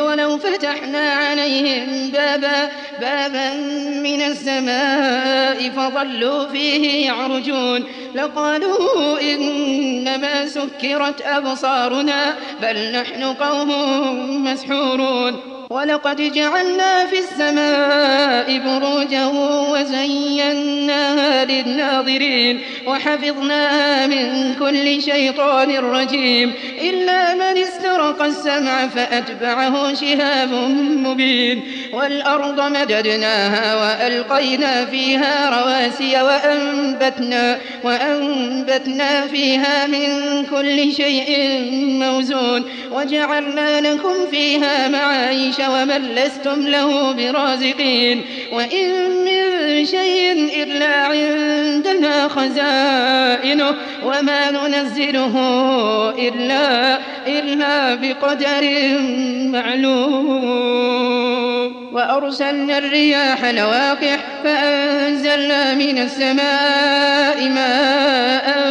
ولو 0.00 0.38
فتحنا 0.38 1.12
عليهم 1.12 2.10
بابا 2.10 2.68
بابا 3.00 3.54
من 4.02 4.22
السماء 4.22 5.70
فظلوا 5.70 6.46
فيه 6.46 7.06
يعرجون 7.06 7.84
لقالوا 8.14 9.20
إنما 9.20 10.46
سكرت 10.46 11.22
أبصارنا 11.22 12.34
بل 12.62 12.92
نحن 12.92 13.22
قوم 13.24 13.70
مسحورون 14.44 15.58
ولقد 15.70 16.32
جعلنا 16.32 17.06
في 17.06 17.18
السماء 17.18 18.58
بروجا 18.58 19.26
وزيناها 19.72 21.07
للناظرين 21.44 22.60
وحفظناها 22.86 24.06
من 24.06 24.54
كل 24.54 25.02
شيطان 25.02 25.76
رجيم. 25.76 26.52
إلا 26.82 27.34
من 27.34 27.62
استرق 27.62 28.22
السمع 28.22 28.86
فأتبعه 28.86 29.94
شهاب 29.94 30.52
مبين. 31.04 31.62
والأرض 31.92 32.60
مددناها 32.60 33.74
وألقينا 33.74 34.84
فيها 34.84 35.60
رواسي 35.60 36.22
وأنبتنا, 36.22 37.58
وأنبتنا 37.84 39.26
فيها 39.26 39.86
من 39.86 40.08
كل 40.44 40.92
شيء 40.92 41.60
موزون. 41.72 42.64
وجعلنا 42.92 43.80
لكم 43.80 44.14
فيها 44.30 44.88
معايش 44.88 45.58
ومن 45.58 46.14
لستم 46.14 46.68
له 46.68 47.12
برازقين. 47.12 48.22
وإن 48.52 49.27
شيء 49.86 50.32
إلا 50.62 51.06
عندنا 51.06 52.28
خزائنه 52.28 53.74
وما 54.04 54.50
ننزله 54.50 55.34
إلا, 56.18 56.98
إلا 57.26 57.94
بقدر 57.94 58.68
معلوم. 59.52 60.98
وأرسلنا 61.92 62.78
الرياح 62.78 63.44
لواقح 63.44 64.18
فأنزلنا 64.44 65.74
من 65.74 65.98
السماء 65.98 67.48
ماء 67.48 68.68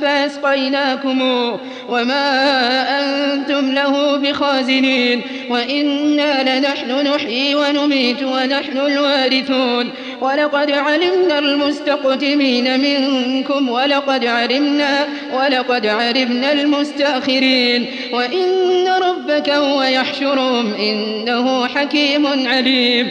فأسقيناكموه 0.00 1.60
وما 1.88 2.82
أنتم 3.00 3.72
له 3.72 4.16
بخازنين. 4.16 5.22
وإنا 5.50 6.58
لنحن 6.58 7.06
نحيي 7.06 7.54
ونميت 7.54 8.22
ونحن 8.22 8.78
الوارثون. 8.78 9.90
ولقد 10.20 10.70
علمنا 10.70 11.38
المستقدمين 11.38 12.80
منكم 12.80 13.68
ولقد 13.68 14.26
علمنا 14.26 15.08
ولقد 15.32 15.86
علمنا 15.86 16.52
المستأخرين 16.52 17.86
وإن 18.12 18.88
ربك 19.02 19.50
هو 19.50 19.82
يحشرهم 19.82 20.74
إنه 20.74 21.66
حكيم 21.66 22.26
عليم 22.26 23.10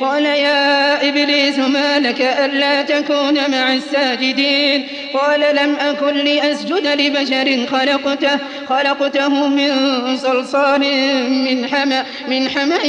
قال 0.00 0.24
يا 0.24 1.08
إبليس 1.08 1.58
ما 1.58 1.98
لك 1.98 2.20
ألا 2.20 2.82
تكون 2.82 3.34
مع 3.50 3.74
الساجدين؟ 3.74 4.86
قال 5.14 5.40
لم 5.40 5.76
أكن 5.76 6.14
لأسجد 6.14 6.86
لبشر 6.86 7.66
خلقته 7.66 8.38
خلقته 8.68 9.48
من 9.48 9.70
صلصال 10.16 10.80
من 11.28 11.68
حمأ 11.68 12.04
من 12.28 12.48
حمأ 12.48 12.84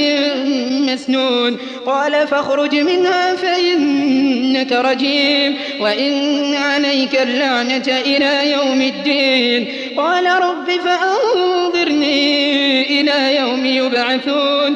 مسنون. 0.93 1.57
قال 1.85 2.27
فاخرج 2.27 2.75
منها 2.75 3.35
فإنك 3.35 4.71
رجيم 4.71 5.57
وإن 5.79 6.55
عليك 6.55 7.21
اللعنة 7.21 7.87
إلى 7.87 8.51
يوم 8.51 8.81
الدين. 8.81 9.67
قال 9.97 10.25
رب 10.25 10.71
فأنظرني 10.85 12.35
إلى 13.01 13.35
يوم 13.35 13.65
يبعثون. 13.65 14.75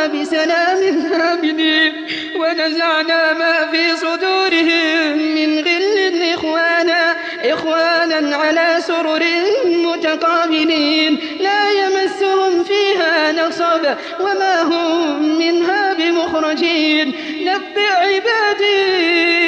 بسلام 0.41 1.11
آمنين 1.13 1.93
ونزعنا 2.35 3.33
ما 3.33 3.71
في 3.71 3.95
صدورهم 3.95 5.17
من 5.17 5.59
غل 5.59 6.33
إخوانا 6.33 7.15
إخوانا 7.43 8.35
على 8.35 8.77
سرر 8.87 9.23
متقابلين. 9.65 11.17
لا 11.39 11.71
يمسهم 11.71 12.63
فيها 12.63 13.31
نصب 13.31 13.85
وما 14.19 14.61
هم 14.61 15.39
منها 15.39 15.93
بمخرجين. 15.93 17.13
نبئ 17.41 17.91
عبادي 18.01 19.40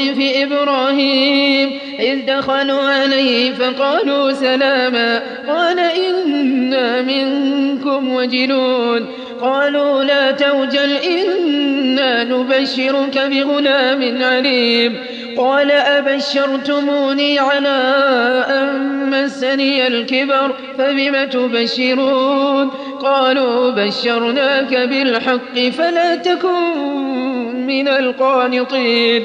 ضيف 0.00 0.36
إبراهيم 0.42 1.78
إذ 1.98 2.26
دخلوا 2.26 2.82
عليه 2.82 3.52
فقالوا 3.52 4.32
سلاما 4.32 5.22
قال 5.48 5.78
إنا 5.78 7.02
منكم 7.02 8.14
وجلون 8.14 9.06
قالوا 9.40 10.04
لا 10.04 10.30
توجل 10.30 10.92
إنا 10.92 12.24
نبشرك 12.24 13.18
بغلام 13.18 14.22
عليم 14.22 14.96
قال 15.38 15.70
أبشرتموني 15.70 17.38
على 17.38 17.78
أن 18.48 18.90
مسني 19.10 19.86
الكبر 19.86 20.54
فبم 20.78 21.24
تبشرون 21.24 22.70
قالوا 23.02 23.70
بشرناك 23.70 24.74
بالحق 24.74 25.58
فلا 25.78 26.16
تكن 26.16 27.66
من 27.66 27.88
القانطين 27.88 29.24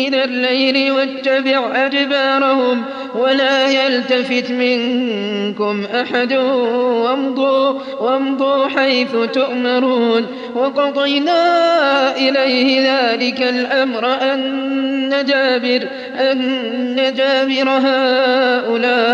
من 0.00 0.14
الليل 0.14 0.92
واتبع 0.92 1.86
أدبارهم 1.86 2.84
ولا 3.14 3.68
يلتفت 3.68 4.50
منكم 4.50 5.84
أحد 5.84 6.32
وامضوا, 6.32 7.80
وامضوا 8.00 8.66
حيث 8.66 9.16
تؤمرون 9.32 10.26
وقضينا 10.54 12.16
إليه 12.16 12.90
ذلك 12.90 13.42
الأمر 13.42 14.06
أن 14.06 15.24
جابر, 15.28 15.88
أن 16.14 17.12
جابر 17.16 17.68
هؤلاء 17.68 19.10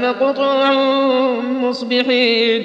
مقطوع 0.00 0.72
مصبحين 1.42 2.64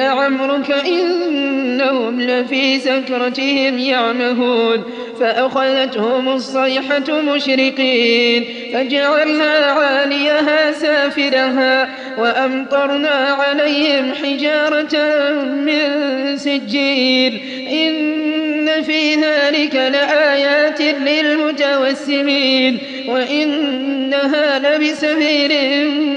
لعمرك 0.00 0.70
إنهم 0.70 2.20
لفي 2.20 2.78
سكرتهم 2.78 3.78
يعمهون 3.78 4.84
فأخذتهم 5.20 6.28
الصيحة 6.28 7.20
مشرقين 7.20 8.44
فجعلنا 8.72 9.52
عاليها 9.52 10.72
سافلها 10.72 11.88
وأمطرنا 12.18 13.08
عليهم 13.10 14.12
حجارة 14.14 14.96
من 15.44 16.36
سجيل 16.36 17.40
إن 17.70 18.82
في 18.82 19.14
ذلك 19.14 19.74
لآيات 19.74 20.80
للمتوسمين 20.80 22.78
وإنها 23.08 24.58
لبسبيل 24.58 25.52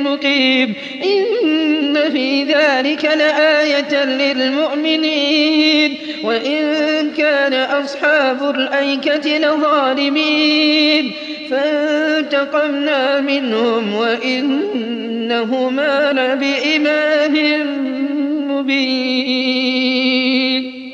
مقيم 0.04 0.74
إن 1.04 1.43
في 2.12 2.44
ذلك 2.44 3.06
لآية 3.06 4.06
للمؤمنين. 4.06 5.98
وإن 6.24 6.64
كان 7.18 7.54
أصحاب 7.54 8.50
الأيكة 8.50 9.38
لظالمين. 9.38 11.12
فانتقمنا 11.50 13.22
منهم 13.22 13.96
وإنهما 13.96 14.74
لبإمام 16.12 17.36
مبين. 18.52 19.64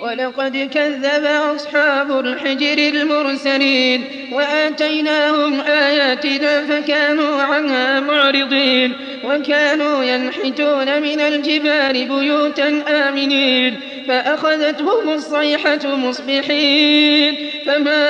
ولقد 0.01 0.69
كذب 0.73 1.25
أصحاب 1.55 2.19
الحجر 2.19 2.77
المرسلين. 2.77 4.03
وآتيناهم 4.31 5.61
آياتنا 5.61 6.65
فكانوا 6.65 7.41
عنها 7.41 7.99
معرضين. 7.99 8.93
وكانوا 9.29 10.03
ينحتون 10.03 11.01
من 11.01 11.19
الجبال 11.19 11.93
بيوتا 11.93 12.83
آمنين 12.87 13.79
فأخذتهم 14.07 15.09
الصيحة 15.09 15.95
مصبحين 15.95 17.35
فما 17.65 18.03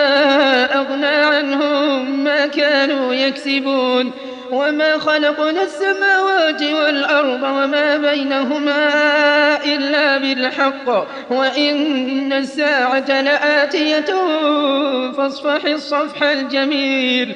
أغنى 0.79 1.05
عنهم 1.05 2.23
ما 2.23 2.47
كانوا 2.47 3.13
يكسبون. 3.13 4.11
وما 4.51 4.97
خلقنا 4.97 5.63
السماوات 5.63 6.61
والأرض 6.61 7.43
وما 7.43 7.97
بينهما 7.97 8.89
إلا 9.65 10.17
بالحق 10.17 11.07
وإن 11.31 12.33
الساعة 12.33 13.21
لآتية 13.21 14.15
فاصفح 15.17 15.65
الصفح 15.65 16.23
الجميل. 16.23 17.35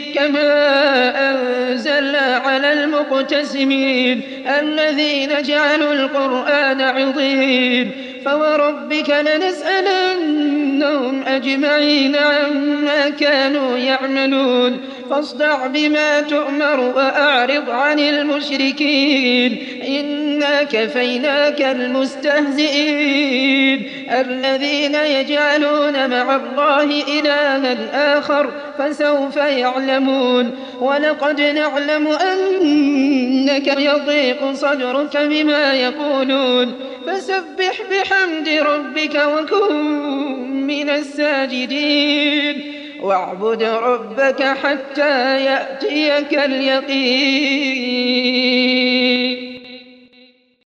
كما 0.15 0.51
أنزلنا 1.31 2.41
على 2.45 2.73
المقتسمين 2.73 4.21
الذين 4.59 5.41
جعلوا 5.41 5.93
القرآن 5.93 6.81
عظيم 6.81 7.91
فوربك 8.25 9.09
لنسألنهم 9.25 11.23
أجمعين 11.27 12.15
عما 12.15 13.09
كانوا 13.09 13.77
يعملون 13.77 14.77
فاصدع 15.11 15.67
بما 15.67 16.21
تؤمر 16.21 16.79
وأعرض 16.79 17.69
عن 17.69 17.99
المشركين. 17.99 19.57
إنا 19.87 20.63
كفيناك 20.63 21.61
المستهزئين. 21.61 23.11
الذين 24.09 24.95
يجعلون 24.95 26.09
مع 26.09 26.35
الله 26.35 26.83
إلها 27.19 28.19
آخر 28.19 28.51
فسوف 28.77 29.35
يعلمون. 29.35 30.51
ولقد 30.81 31.41
نعلم 31.41 32.07
أنك 32.07 33.67
يضيق 33.67 34.51
صدرك 34.51 35.17
بما 35.17 35.73
يقولون. 35.73 36.73
فسبح 37.07 37.81
بحمد 37.91 38.49
ربك 38.49 39.21
وكن 39.25 39.85
من 40.67 40.89
الساجدين. 40.89 42.80
واعبد 43.01 43.63
ربك 43.63 44.43
حتى 44.43 45.45
يأتيك 45.45 46.33
اليقين. 46.33 47.81